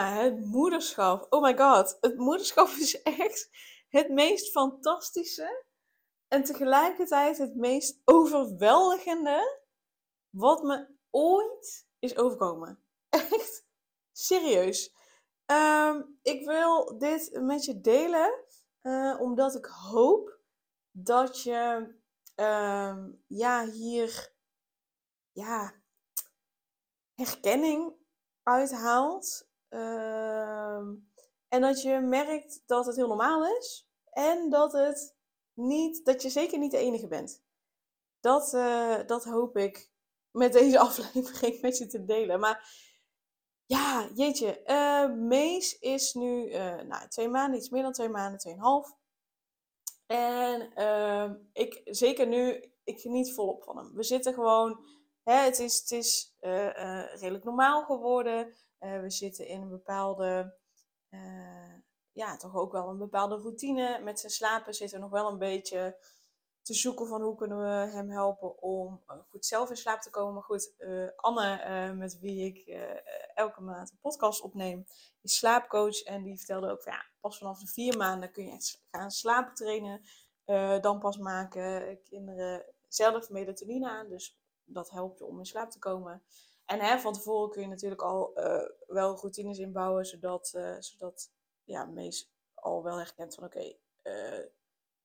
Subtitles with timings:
[0.00, 1.26] Het moederschap.
[1.32, 1.96] Oh my god.
[2.00, 3.50] Het moederschap is echt
[3.88, 5.64] het meest fantastische
[6.28, 9.62] en tegelijkertijd het meest overweldigende
[10.30, 12.84] wat me ooit is overkomen.
[13.08, 13.66] Echt
[14.12, 14.94] serieus.
[15.46, 18.44] Ehm, ik wil dit met je delen
[18.82, 20.38] uh, omdat ik hoop
[20.90, 21.94] dat je
[22.36, 24.32] uh, ja, hier
[25.32, 25.74] ja,
[27.14, 27.94] herkenning
[28.42, 29.52] uithaalt.
[29.74, 30.94] Ehm,
[31.48, 33.88] en dat je merkt dat het heel normaal is.
[34.10, 35.16] En dat, het
[35.52, 37.42] niet, dat je zeker niet de enige bent.
[38.20, 39.90] Dat, uh, dat hoop ik
[40.30, 42.40] met deze aflevering met je te delen.
[42.40, 42.68] Maar
[43.66, 44.62] ja, jeetje.
[44.66, 48.96] Uh, Mees is nu uh, nou, twee maanden, iets meer dan twee maanden, tweeënhalf.
[50.06, 53.94] En ehm, ik, zeker nu, ik geniet volop van hem.
[53.94, 54.84] We zitten gewoon,
[55.22, 56.36] hè, het is, het is
[57.20, 58.54] redelijk normaal geworden.
[58.84, 60.56] Uh, we zitten in een bepaalde,
[61.10, 61.74] uh,
[62.12, 64.00] ja, toch ook wel een bepaalde routine.
[64.02, 65.96] Met zijn slapen zitten we nog wel een beetje
[66.62, 70.10] te zoeken van hoe kunnen we hem helpen om uh, goed zelf in slaap te
[70.10, 70.34] komen.
[70.34, 70.74] Maar goed,
[71.16, 72.78] Anne, met wie ik
[73.34, 74.86] elke maand een podcast opneem,
[75.22, 76.02] is slaapcoach.
[76.02, 79.10] En die vertelde ook van ja, pas vanaf de vier maanden kun je echt gaan
[79.10, 80.02] slapen trainen.
[80.80, 84.08] dan pas maken kinderen zelf melatonine aan.
[84.08, 86.22] Dus dat helpt je om in slaap te komen.
[86.64, 91.30] En hè, van tevoren kun je natuurlijk al uh, wel routines inbouwen, zodat, uh, zodat
[91.64, 94.46] ja, Mees al wel herkent van oké, okay, eh,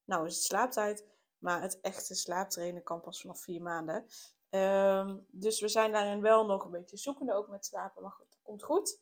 [0.05, 1.05] nou is het slaaptijd.
[1.37, 4.05] Maar het echte slaaptrainen kan pas vanaf vier maanden.
[4.49, 8.01] Um, dus we zijn daarin wel nog een beetje zoekende, ook met slapen.
[8.01, 8.99] Maar goed, dat komt goed.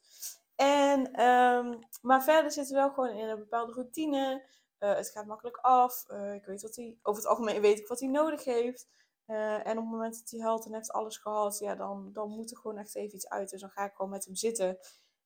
[0.55, 4.45] En, um, maar verder zitten we wel gewoon in een bepaalde routine.
[4.77, 6.09] het gaat makkelijk af.
[6.33, 8.87] ik weet wat hij, over het algemeen weet ik wat hij nodig heeft.
[9.27, 12.29] Uh, en op het moment dat hij huilt en heeft alles gehad, ja, dan, dan
[12.29, 13.49] moet er gewoon echt even iets uit.
[13.49, 14.77] Dus dan ga ik gewoon met hem zitten.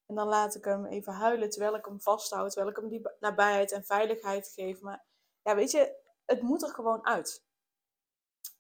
[0.05, 2.51] En dan laat ik hem even huilen terwijl ik hem vasthoud.
[2.51, 4.81] Terwijl ik hem die nabijheid en veiligheid geef.
[4.81, 5.05] Maar
[5.41, 5.95] ja, weet je,
[6.25, 7.45] het moet er gewoon uit.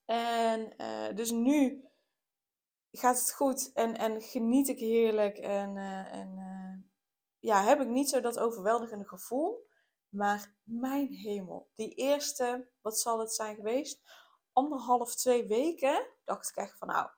[0.05, 1.89] En uh, dus nu
[2.91, 5.37] gaat het goed en, en geniet ik heerlijk.
[5.37, 6.39] En, uh, en
[7.39, 9.69] ja, heb ik niet zo dat overweldigende gevoel.
[10.09, 14.01] Maar mijn hemel, die eerste, wat zal het zijn geweest?
[14.53, 17.09] Anderhalf, twee weken dacht ik echt van nou,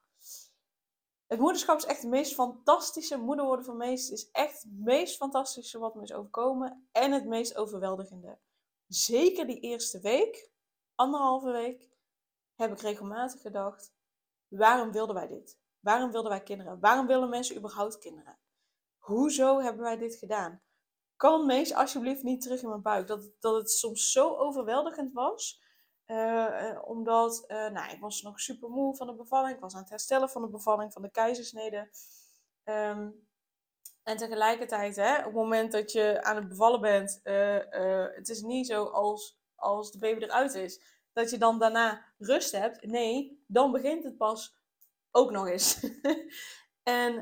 [1.34, 3.18] het moederschap is echt het meest fantastische.
[3.18, 6.88] Moeder worden van meest is echt het meest fantastische wat me is overkomen.
[6.92, 8.40] En het meest overweldigende.
[8.88, 10.52] Zeker die eerste week,
[10.96, 11.90] anderhalve week,
[12.56, 13.94] heb ik regelmatig gedacht:
[14.48, 15.60] waarom wilden wij dit?
[15.80, 16.80] Waarom wilden wij kinderen?
[16.80, 18.40] Waarom willen mensen überhaupt kinderen?
[18.98, 20.62] Hoezo hebben wij dit gedaan?
[21.16, 23.08] Kan Mees alsjeblieft niet terug in mijn buik?
[23.08, 25.62] Dat, dat het soms zo overweldigend was
[26.13, 29.56] uh, omdat, uh, nou, ik was nog super moe van de bevalling.
[29.56, 31.90] Ik was aan het herstellen van de bevalling, van de keizersnede.
[32.63, 33.28] Um,
[34.03, 37.19] en tegelijkertijd, hè, op het moment dat je aan het bevallen bent,
[38.16, 40.81] het is niet zo als, als de baby eruit is,
[41.13, 42.85] dat je dan daarna rust hebt.
[42.85, 44.57] Nee, dan begint het pas
[45.12, 45.79] ook nog eens.
[46.84, 47.13] en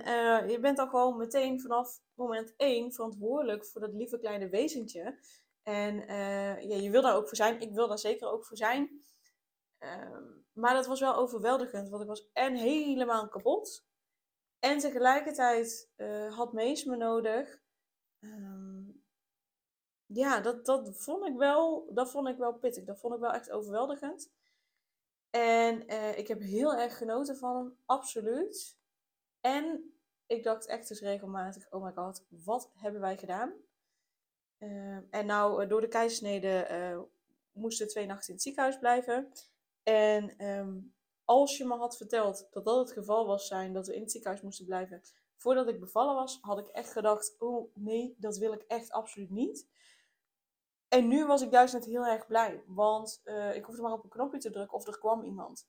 [0.49, 5.19] je bent dan gewoon meteen vanaf moment één verantwoordelijk voor dat lieve kleine wezentje.
[5.63, 7.61] En uh, ja, je wil daar ook voor zijn.
[7.61, 9.01] Ik wil daar zeker ook voor zijn.
[9.79, 10.17] Uh,
[10.53, 13.85] maar dat was wel overweldigend, want ik was en helemaal kapot.
[14.59, 17.61] En tegelijkertijd uh, had Mees me nodig.
[18.19, 19.03] Um,
[20.05, 22.83] ja, dat, dat, vond ik wel, dat vond ik wel pittig.
[22.83, 24.31] Dat vond ik wel echt overweldigend.
[25.29, 28.79] En uh, ik heb heel erg genoten van hem, absoluut.
[29.39, 29.93] En
[30.25, 33.53] ik dacht echt dus regelmatig, oh my god, wat hebben wij gedaan?
[34.63, 37.01] Uh, en nou, eh, door de keizersnede uh,
[37.51, 39.31] moesten twee nachten in het ziekenhuis blijven.
[39.83, 40.93] En um,
[41.25, 44.11] als je me had verteld dat dat het geval was zijn, dat we in het
[44.11, 45.01] ziekenhuis moesten blijven,
[45.37, 49.29] voordat ik bevallen was, had ik echt gedacht, oh nee, dat wil ik echt absoluut
[49.29, 49.67] niet.
[50.87, 53.21] En nu was ik juist net heel erg blij, want
[53.53, 55.67] ik hoefde maar op een knopje te drukken of er kwam iemand.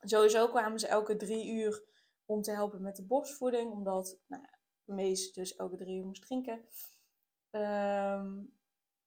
[0.00, 1.84] Sowieso kwamen ze elke drie uur
[2.24, 4.42] om te helpen met de borstvoeding, omdat nou
[4.84, 6.64] Mees dus elke drie uur moest drinken.
[7.54, 8.52] Um,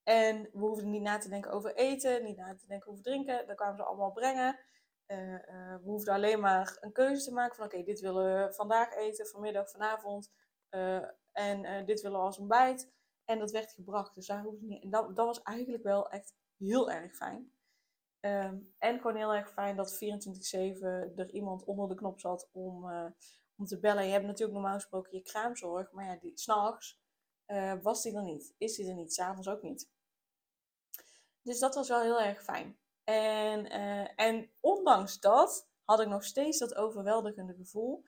[0.03, 3.47] en we hoefden niet na te denken over eten, niet na te denken over drinken.
[3.47, 4.59] Dat kwamen ze allemaal brengen.
[5.07, 8.53] Uh, uh, we hoefden alleen maar een keuze te maken van oké, dit willen we
[8.53, 10.31] vandaag eten, vanmiddag, vanavond.
[10.71, 12.91] Uh, en dit willen we als ontbijt.
[13.25, 14.83] En dat werd gebracht, dus daar hoefde niet.
[14.83, 17.51] En dat, dat was eigenlijk wel echt heel erg fijn.
[18.19, 22.91] Ehm, en gewoon heel erg fijn dat 24-7 er iemand onder de knop zat om,
[23.55, 24.05] om te bellen.
[24.05, 26.99] Je hebt natuurlijk normaal gesproken je kraamzorg, maar ja, die, s'nachts
[27.47, 28.53] uh, was die er niet.
[28.57, 29.89] Is die er niet, s'avonds ook niet.
[31.41, 32.77] Dus dat was wel heel erg fijn.
[33.03, 38.03] En, uh, en ondanks dat had ik nog steeds dat overweldigende gevoel.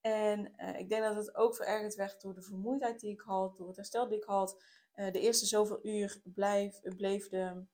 [0.00, 3.56] En uh, ik denk dat het ook verergerd werd door de vermoeidheid die ik had,
[3.56, 4.62] door het herstel die ik had.
[4.94, 7.64] de eerste zoveel uur blijf, bleef de,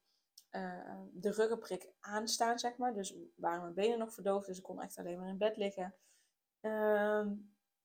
[1.13, 2.95] de ruggenprik aanstaan, zeg maar.
[2.95, 5.95] Dus waren mijn benen nog verdoofd, dus ik kon echt alleen maar in bed liggen.
[6.61, 7.35] Ehm,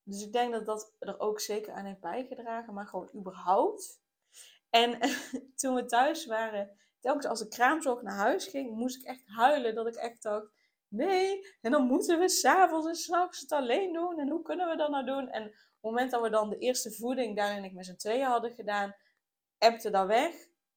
[0.07, 4.01] dus ik denk dat dat er ook zeker aan heeft bijgedragen, maar gewoon überhaupt.
[4.69, 4.99] En
[5.59, 9.75] toen we thuis waren, telkens als de kraamzorg naar huis ging, moest ik echt huilen.
[9.75, 10.51] Dat ik echt dacht,
[10.87, 14.19] nee, en dan moeten we s'avonds en s'nachts het alleen doen.
[14.19, 15.29] En hoe kunnen we dat nou doen?
[15.29, 18.25] En op het moment dat we dan de eerste voeding daarin ik met z'n tweeën
[18.25, 18.95] hadden gedaan,
[19.57, 20.33] ebte dat weg.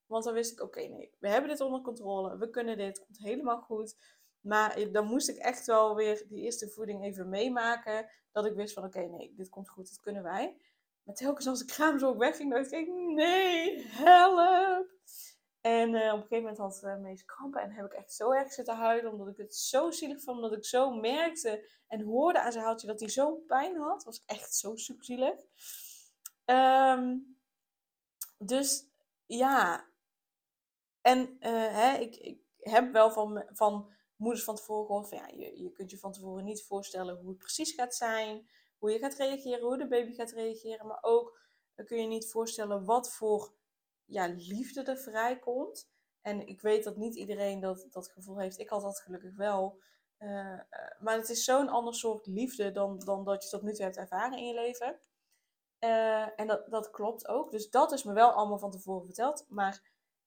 [0.07, 2.39] Want dan wist ik, oké, nee, we hebben dit onder controle.
[2.39, 3.97] We kunnen dit, het komt helemaal goed.
[4.41, 8.11] Maar dan moest ik echt wel weer die eerste voeding even meemaken.
[8.33, 10.57] Dat ik wist van oké, nee, dit komt goed, dit kunnen wij.
[11.03, 14.99] Maar telkens als de kraamzorg wegging, dacht ik, nee, help.
[15.61, 18.33] En uh, op een gegeven moment had uh, Mees krampen en heb ik echt zo
[18.33, 19.13] erg zitten huilen.
[19.13, 22.87] Omdat ik het zo zielig vond, omdat ik zo merkte en hoorde aan zijn houtje
[22.87, 23.95] dat hij zo'n pijn had.
[23.95, 25.35] Dat was echt zo super zielig.
[26.45, 27.39] Um,
[28.39, 28.89] dus
[29.27, 29.89] ja,
[31.01, 35.63] en uh, hè, ik, ik heb wel van, van moeders van tevoren gehoord ja, je,
[35.63, 39.15] je kunt je van tevoren niet voorstellen hoe het precies gaat zijn, hoe je gaat
[39.15, 41.39] reageren, hoe de baby gaat reageren, maar ook
[41.75, 43.53] dan kun je niet voorstellen wat voor
[44.05, 45.91] ja, liefde er vrijkomt.
[46.21, 48.59] En ik weet dat niet iedereen dat, dat gevoel heeft.
[48.59, 49.81] Ik had dat gelukkig wel.
[50.19, 50.61] Uh,
[51.01, 53.97] maar het is zo'n ander soort liefde dan, dan dat je tot nu toe hebt
[53.97, 55.01] ervaren in je leven.
[56.37, 57.51] En dat, dat klopt ook.
[57.51, 59.47] Dus dat is me wel allemaal van tevoren verteld.
[59.49, 59.83] Maar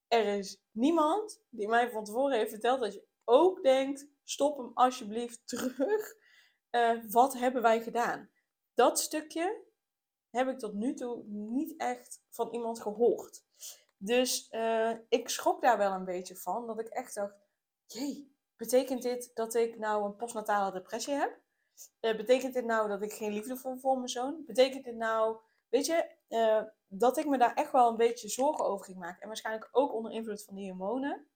[0.08, 4.72] er is niemand die mij van tevoren heeft verteld dat je ook denkt: stop hem
[4.74, 6.16] alsjeblieft terug.
[6.72, 8.30] Uh, wat hebben wij gedaan?
[8.74, 9.64] Dat stukje
[10.30, 13.44] heb ik tot nu toe niet echt van iemand gehoord.
[13.98, 16.68] Dus uh, ik schrok daar wel een beetje van.
[16.68, 17.36] Dat ik echt dacht:
[17.86, 21.42] jee, betekent dit dat ik nou een postnatale depressie heb?
[22.02, 24.44] Uh, betekent dit nou dat ik geen liefde voel voor mijn zoon?
[24.46, 25.38] Betekent dit nou,
[25.70, 26.16] weet je,
[26.88, 29.22] dat ik me daar echt wel een beetje zorgen over ging maken?
[29.22, 31.28] En waarschijnlijk ook onder invloed van die hormonen.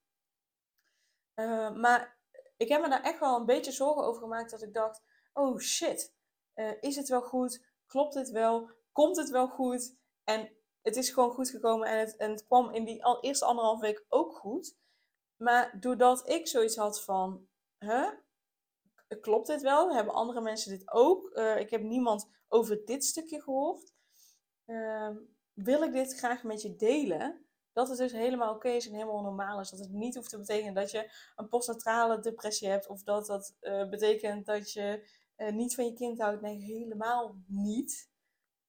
[1.40, 2.18] Uh, maar
[2.58, 5.02] ik heb me daar echt wel een beetje zorgen over gemaakt dat ik dacht:
[5.34, 6.16] oh shit,
[6.56, 7.66] uh, is het wel goed?
[7.86, 8.72] Klopt het wel?
[8.92, 9.96] Komt het wel goed?
[10.24, 10.52] En
[10.82, 13.80] het is gewoon goed gekomen en het, en het kwam in die al, eerste anderhalf
[13.80, 14.78] week ook goed.
[15.36, 17.48] Maar doordat ik zoiets had van:
[17.78, 18.10] huh?
[19.22, 19.94] Klopt dit wel?
[19.94, 21.30] Hebben andere mensen dit ook?
[21.34, 23.94] Uh, ik heb niemand over dit stukje gehoord.
[24.66, 25.18] Ehm,
[25.54, 27.47] wil ik dit graag met je delen?
[27.78, 29.70] Dat het dus helemaal oké is en helemaal normaal is.
[29.70, 33.56] Dat het niet hoeft te betekenen dat je een postnatrale depressie hebt of dat dat
[33.62, 36.42] uh, betekent dat je uh, niet van je kind houdt.
[36.42, 38.10] Nee, helemaal niet.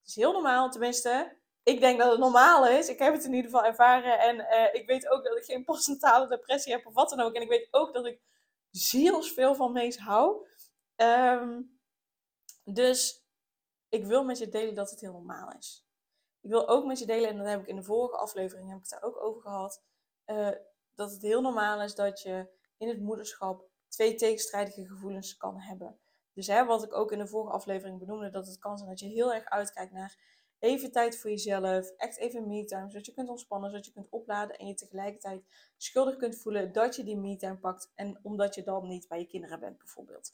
[0.00, 1.36] Het is heel normaal, tenminste.
[1.62, 2.88] Ik denk dat het normaal is.
[2.88, 4.18] Ik heb het in ieder geval ervaren.
[4.18, 7.34] En uh, ik weet ook dat ik geen postnatale depressie heb of wat dan ook.
[7.34, 8.20] En ik weet ook dat ik
[8.70, 10.46] zielsveel van Mees hou.
[10.96, 11.80] Um,
[12.64, 13.26] dus
[13.88, 15.87] ik wil met je delen dat het heel normaal is.
[16.40, 18.78] Ik wil ook met je delen, en dat heb ik in de vorige aflevering heb
[18.78, 19.82] ik daar ook over gehad,
[20.26, 20.50] uh,
[20.94, 25.98] dat het heel normaal is dat je in het moederschap twee tegenstrijdige gevoelens kan hebben.
[26.32, 29.00] Dus hè, wat ik ook in de vorige aflevering benoemde, dat het kan zijn dat
[29.00, 30.18] je heel erg uitkijkt naar
[30.58, 34.56] even tijd voor jezelf, echt even me-time, zodat je kunt ontspannen, zodat je kunt opladen
[34.56, 35.44] en je tegelijkertijd
[35.76, 39.26] schuldig kunt voelen dat je die me-time pakt en omdat je dan niet bij je
[39.26, 40.32] kinderen bent bijvoorbeeld.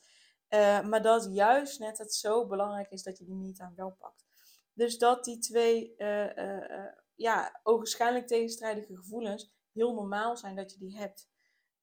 [0.48, 4.24] Uh, maar dat juist net het zo belangrijk is dat je die me-time wel pakt.
[4.74, 10.96] Dus dat die twee uh, ja, ogenschijnlijk tegenstrijdige gevoelens heel normaal zijn dat je die
[10.96, 11.28] hebt.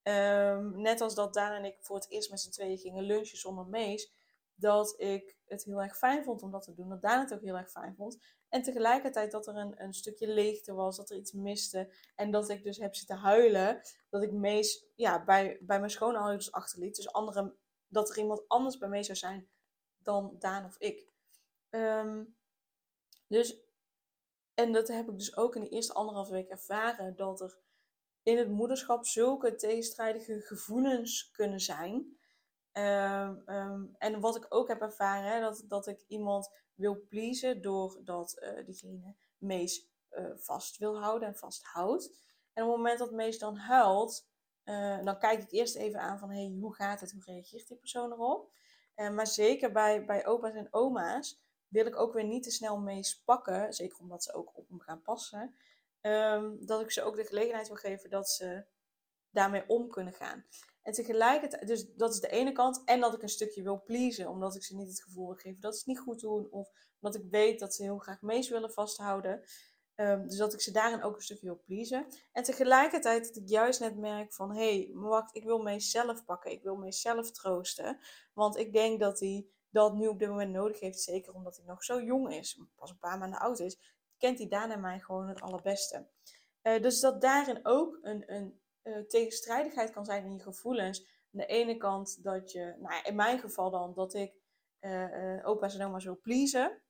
[0.04, 3.38] Um, net als dat Daan en ik voor het eerst met z'n tweeën gingen lunchen
[3.38, 4.14] zonder Mees.
[4.56, 6.90] Dat ik het heel erg fijn vond om dat te doen.
[6.90, 8.20] Dat Daan het ook heel erg fijn vond.
[8.50, 11.94] En tegelijkertijd dat er een, een stukje leegte was, dat er iets miste.
[12.16, 13.82] En dat ik dus heb zitten huilen.
[14.10, 16.96] Dat ik Mees ja, bij, bij mijn schoonouders achterliet.
[16.96, 17.56] Dus andere,
[17.88, 19.50] dat er iemand anders bij mij zou zijn
[19.98, 21.10] dan Daan of ik.
[21.70, 22.36] Um,
[23.32, 23.62] dus,
[24.54, 27.58] en dat heb ik dus ook in de eerste anderhalf week ervaren, dat er
[28.24, 32.20] in het moederschap zulke tegenstrijdige gevoelens kunnen zijn.
[32.74, 38.38] Um, um, en wat ik ook heb ervaren, dat, dat ik iemand wil pleasen doordat
[38.42, 42.06] uh, diegene Mees uh, vast wil houden en vasthoudt.
[42.54, 44.28] En op het moment dat Mees dan huilt,
[44.66, 47.78] uh, dan kijk ik eerst even aan van hey, hoe gaat het, hoe reageert die
[47.78, 48.52] persoon erop.
[48.96, 53.02] maar zeker bij, bij opa's en oma's wil ik ook weer niet te snel mee
[53.26, 53.74] pakken.
[53.74, 55.56] Zeker omdat ze ook op hem gaan passen.
[56.02, 58.66] Ehm, dat ik ze ook de gelegenheid wil geven dat ze
[59.30, 60.46] daarmee om kunnen gaan.
[60.82, 62.82] En tegelijkertijd, dus dat is de ene kant.
[62.86, 65.62] En dat ik een stukje wil pleasen, omdat ik ze niet het gevoel wil geven
[65.62, 66.48] dat ze het niet goed doen.
[66.52, 69.44] Of omdat ik weet dat ze heel graag mees willen vasthouden.
[69.96, 72.06] Um, dus dat ik ze daarin ook een stukje wil pleasen.
[72.32, 74.56] En tegelijkertijd dat ik juist net merk van...
[74.56, 76.52] Hé, hey, wacht, ik wil mezelf pakken.
[76.52, 78.00] Ik wil mezelf troosten.
[78.34, 81.00] Want ik denk dat hij dat nu op dit moment nodig heeft.
[81.00, 82.60] Zeker omdat hij nog zo jong is.
[82.76, 83.80] Pas een paar maanden oud is.
[84.18, 86.08] Kent hij daarna mij gewoon het allerbeste.
[86.64, 91.00] Uh, dus dat daarin ook een, uh, tegenstrijdigheid kan zijn in je gevoelens.
[91.00, 92.76] Aan de ene kant dat je...
[92.80, 94.34] Nou, in mijn geval dan dat ik
[94.82, 96.82] uh, opa's en oma's wil pleasen.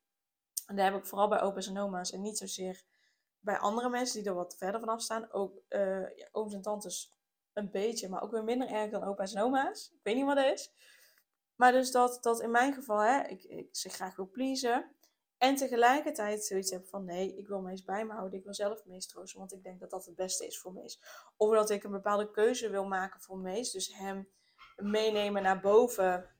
[0.65, 2.83] En daar heb ik vooral bij opa's en oma's en niet zozeer
[3.39, 5.61] bij andere mensen die er wat verder vanaf staan, ook
[6.15, 7.13] ja, ooms en tantes
[7.53, 9.91] een beetje, maar ook weer minder erg dan opa's en oma's.
[9.93, 10.71] Ik weet niet wat dat is.
[11.61, 14.91] Maar dus dat, dat in mijn geval, hè, ik, ik graag wil pleasen.
[15.37, 18.37] En tegelijkertijd zoiets heb van nee, ik wil Mees bij me houden.
[18.39, 21.01] Ik wil zelf Mees troosten, want ik denk dat dat het beste is voor Mees.
[21.37, 23.71] Of dat ik een bepaalde keuze wil maken voor Mees.
[23.71, 24.29] Dus hem
[24.75, 26.35] meenemen naar boven.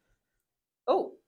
[0.84, 1.20] Oh,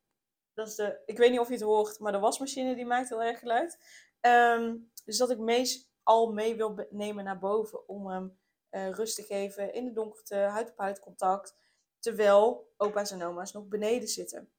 [0.54, 1.02] dat is de...
[1.06, 3.80] Ik weet niet of je het hoort, maar de wasmachine die maakt heel erg geluid.
[4.22, 8.40] Um, dus dat ik Mees al mee wil nemen naar boven om hem
[8.72, 11.56] uh, rust te geven in de donkerte, huid op huid contact.
[12.04, 14.50] Terwijl opa's en oma's nog beneden zitten.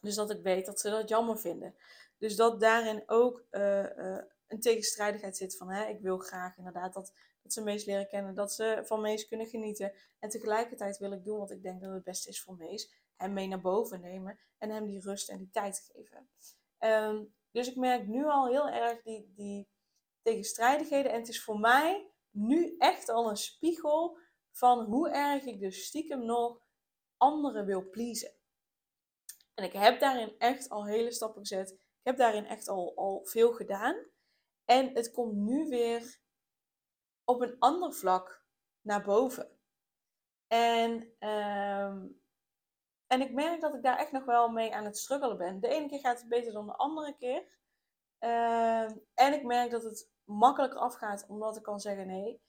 [0.00, 1.74] Dus dat ik weet dat ze dat jammer vinden.
[2.18, 6.94] Dus dat daarin ook uh, uh, een tegenstrijdigheid zit van hè, ik wil graag inderdaad
[6.94, 9.92] dat, dat ze Mees leren kennen, dat ze van Mees kunnen genieten.
[10.18, 12.92] En tegelijkertijd wil ik doen wat ik denk dat het beste is voor Mees.
[13.16, 16.28] Hem mee naar boven nemen en hem die rust en die tijd geven.
[16.78, 19.68] Um, dus ik merk nu al heel erg die, die
[20.22, 21.12] tegenstrijdigheden.
[21.12, 24.18] En het is voor mij nu echt al een spiegel
[24.56, 26.66] van hoe erg ik dus stiekem nog
[27.16, 28.32] anderen wil pleasen.
[29.54, 31.70] En ik heb daarin echt al hele stappen gezet.
[31.72, 33.96] Ik heb daarin echt al, al veel gedaan.
[34.64, 36.20] En het komt nu weer
[37.24, 38.44] op een ander vlak
[38.80, 39.58] naar boven.
[40.46, 42.22] En um,
[43.06, 45.60] en ik merk dat ik daar echt nog wel mee aan het struggelen ben.
[45.60, 47.44] De ene keer gaat het beter dan de andere keer.
[48.18, 52.42] Ehm, en ik merk dat het makkelijker afgaat omdat ik kan zeggen: nee,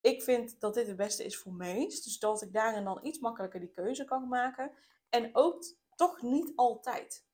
[0.00, 2.02] ik vind dat dit het beste is voor Mees.
[2.02, 4.72] Dus dat ik daarin dan iets makkelijker die keuze kan maken.
[5.08, 5.64] En ook
[5.96, 7.26] toch niet altijd.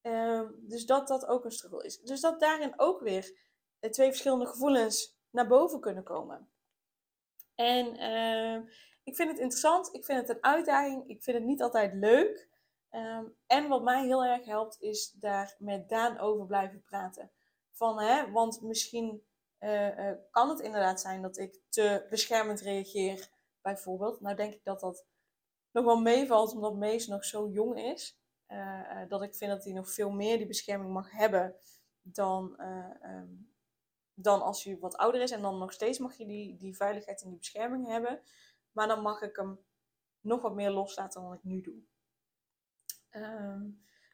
[0.00, 2.00] Ehm, dus dat dat ook een struggle is.
[2.00, 3.38] Dus dat daarin ook weer
[3.90, 6.48] twee verschillende gevoelens naar boven kunnen komen.
[7.54, 8.70] En uh,
[9.04, 12.48] ik vind het interessant, ik vind het een uitdaging, ik vind het niet altijd leuk.
[12.90, 17.30] Um, en wat mij heel erg helpt, is daar met Daan over blijven praten.
[17.70, 19.25] Van, hè, want misschien
[19.60, 23.28] uh, uh, kan het inderdaad zijn dat ik te beschermend reageer,
[23.60, 24.20] bijvoorbeeld.
[24.20, 25.06] Nou denk ik dat dat
[25.70, 28.18] nog wel meevalt, omdat Mees nog zo jong is.
[28.48, 31.56] Uh, dat ik vind dat hij nog veel meer die bescherming mag hebben
[32.02, 32.60] dan,
[33.02, 33.52] um,
[34.14, 35.30] dan als hij wat ouder is.
[35.30, 38.20] En dan nog steeds mag je die, die veiligheid en die bescherming hebben.
[38.72, 39.64] Maar dan mag ik hem
[40.20, 41.82] nog wat meer loslaten dan ik nu doe.
[43.10, 43.68] Ehm,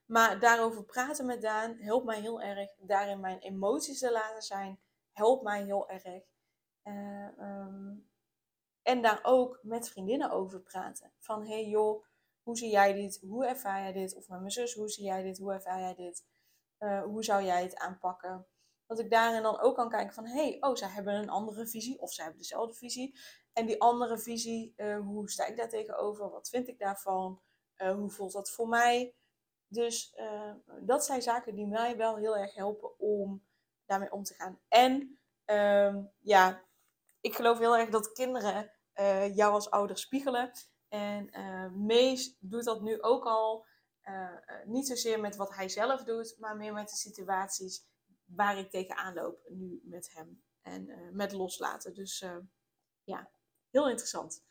[0.07, 2.71] maar daarover praten met Daan helpt mij heel erg.
[2.79, 4.81] Daarin mijn emoties te laten zijn,
[5.13, 6.25] helpt mij heel erg.
[6.85, 8.11] Uh, um,
[8.83, 11.13] en daar ook met vriendinnen over praten.
[11.19, 12.05] Van hey joh,
[12.43, 13.21] hoe zie jij dit?
[13.21, 14.15] Hoe ervaar jij dit?
[14.15, 15.39] Of met mijn zus, hoe zie jij dit?
[15.39, 16.25] Hoe ervaar jij dit?
[16.79, 18.47] Uh, hoe zou jij het aanpakken?
[18.87, 22.01] Dat ik daarin dan ook kan kijken van hey, oh, zij hebben een andere visie
[22.01, 23.19] of zij hebben dezelfde visie.
[23.53, 26.31] En die andere visie, uh, hoe sta ik daar tegenover?
[26.31, 27.43] Wat vind ik daarvan?
[27.77, 29.15] Hoe voelt dat voor mij?
[29.67, 30.17] Dus
[30.81, 33.43] dat zijn zaken die mij wel heel erg helpen om
[33.93, 34.61] daarmee om te gaan.
[34.69, 36.65] En um, ja,
[37.21, 38.73] ik geloof heel erg dat kinderen
[39.35, 40.53] jou als ouder spiegelen.
[40.89, 41.31] En
[41.87, 43.67] Mees doet dat nu ook al.
[44.65, 47.87] niet zozeer met wat hij zelf doet, maar meer met de situaties
[48.25, 50.45] waar ik tegenaan loop nu met hem.
[50.63, 51.95] En met loslaten.
[51.95, 52.25] Dus
[53.05, 53.31] ja,
[53.71, 54.45] heel interessant.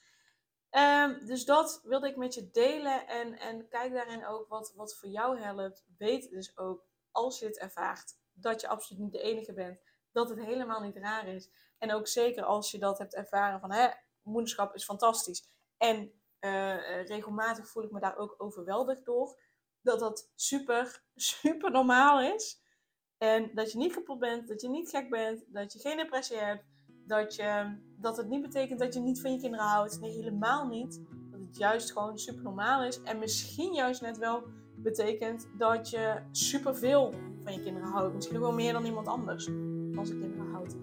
[0.72, 3.08] Um, dus dat wilde ik met je delen.
[3.08, 5.86] En, en kijk daarin ook wat, wat voor jou helpt.
[5.98, 9.80] Weet dus ook, als je het ervaart, dat je absoluut niet de enige bent.
[10.12, 11.50] Dat het helemaal niet raar is.
[11.78, 13.90] En ook zeker als je dat hebt ervaren van, hè,
[14.22, 15.50] moederschap is fantastisch.
[15.78, 19.40] En uh, regelmatig voel ik me daar ook overweldigd door.
[19.82, 22.60] Dat dat super, super normaal is.
[23.18, 26.38] En dat je niet kapot bent, dat je niet gek bent, dat je geen depressie
[26.38, 26.64] hebt
[27.12, 30.00] dat, je, dat het niet betekent dat je niet van je kinderen houdt.
[30.00, 31.02] Nee, helemaal niet.
[31.32, 33.02] Dat het juist gewoon super normaal is.
[33.02, 34.44] En misschien juist net wel
[34.76, 38.16] betekent dat je super veel van je kinderen houdt.
[38.16, 39.46] Misschien wel meer dan iemand anders
[39.92, 40.76] van zijn kinderen houdt.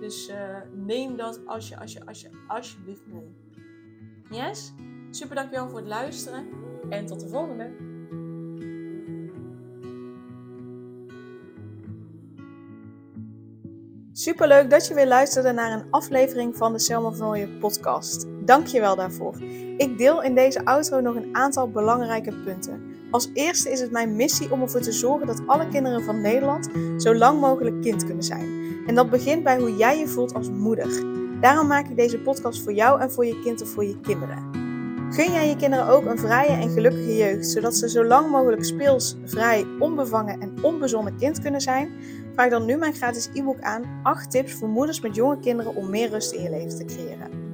[0.00, 3.34] Dus eh, neem dat als je, als je, als je, alsjeblieft mee.
[4.30, 4.72] Yes?
[5.10, 6.46] Super dankjewel voor het luisteren
[6.88, 7.94] en tot de volgende!
[14.12, 18.26] Superleuk dat je weer luisterde naar een aflevering van de Selma van Nooijen podcast.
[18.44, 19.42] Dankjewel daarvoor.
[19.76, 22.95] Ik deel in deze outro nog een aantal belangrijke punten.
[23.10, 26.68] Als eerste is het mijn missie om ervoor te zorgen dat alle kinderen van Nederland
[26.96, 28.64] zo lang mogelijk kind kunnen zijn.
[28.86, 31.04] En dat begint bij hoe jij je voelt als moeder.
[31.40, 34.64] Daarom maak ik deze podcast voor jou en voor je kind of voor je kinderen.
[35.10, 38.64] Gun jij je kinderen ook een vrije en gelukkige jeugd, zodat ze zo lang mogelijk
[38.64, 41.90] speels, vrij, onbevangen en onbezonnen kind kunnen zijn?
[42.32, 45.90] Vraag dan nu mijn gratis e-book aan 8 tips voor moeders met jonge kinderen om
[45.90, 47.45] meer rust in je leven te creëren.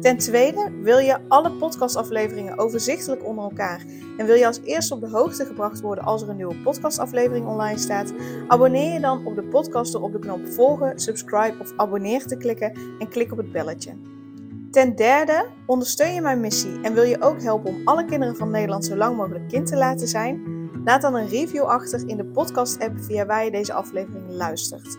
[0.00, 3.84] Ten tweede, wil je alle podcastafleveringen overzichtelijk onder elkaar
[4.16, 7.46] en wil je als eerste op de hoogte gebracht worden als er een nieuwe podcastaflevering
[7.46, 8.12] online staat?
[8.48, 12.36] Abonneer je dan op de podcast door op de knop volgen, subscribe of abonneer te
[12.36, 13.92] klikken en klik op het belletje.
[14.70, 18.50] Ten derde, ondersteun je mijn missie en wil je ook helpen om alle kinderen van
[18.50, 20.56] Nederland zo lang mogelijk kind te laten zijn?
[20.84, 24.98] Laat dan een review achter in de podcast-app via waar je deze aflevering luistert.